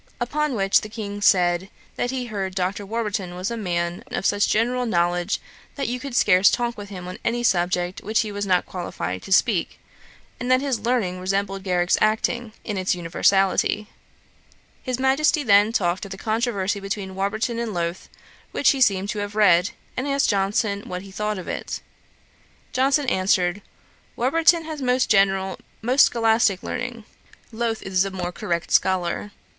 Upon 0.19 0.55
which 0.55 0.81
the 0.81 0.89
King 0.89 1.21
said, 1.21 1.69
that 1.95 2.09
he 2.09 2.25
heard 2.25 2.55
Dr. 2.55 2.87
Warburton 2.87 3.35
was 3.35 3.51
a 3.51 3.55
man 3.55 4.03
of 4.09 4.25
such 4.25 4.49
general 4.49 4.87
knowledge, 4.87 5.39
that 5.75 5.87
you 5.87 5.99
could 5.99 6.15
scarce 6.15 6.49
talk 6.49 6.75
with 6.75 6.89
him 6.89 7.07
on 7.07 7.19
any 7.23 7.43
subject 7.43 8.01
on 8.01 8.07
which 8.07 8.21
he 8.21 8.31
was 8.31 8.47
not 8.47 8.65
qualified 8.65 9.21
to 9.21 9.31
speak; 9.31 9.79
and 10.39 10.49
that 10.49 10.59
his 10.59 10.79
learning 10.79 11.19
resembled 11.19 11.61
Garrick's 11.61 11.99
acting, 12.01 12.51
in 12.63 12.79
its 12.79 12.95
universality. 12.95 13.89
His 14.81 14.97
Majesty 14.97 15.43
then 15.43 15.71
talked 15.71 16.03
of 16.03 16.09
the 16.09 16.17
controversy 16.17 16.79
between 16.79 17.13
Warburton 17.13 17.59
and 17.59 17.71
Lowth, 17.71 18.09
which 18.51 18.71
he 18.71 18.81
seemed 18.81 19.09
to 19.09 19.19
have 19.19 19.35
read, 19.35 19.69
and 19.95 20.07
asked 20.07 20.31
Johnson 20.31 20.81
what 20.89 21.03
he 21.03 21.11
thought 21.11 21.37
of 21.37 21.47
it. 21.47 21.79
Johnson 22.73 23.05
answered, 23.07 23.61
'Warburton 24.15 24.65
has 24.65 24.81
most 24.81 25.11
general, 25.11 25.59
most 25.83 26.05
scholastick 26.11 26.63
learning; 26.63 27.03
Lowth 27.51 27.83
is 27.83 28.01
the 28.01 28.09
more 28.09 28.31
correct 28.31 28.71
scholar. 28.71 29.29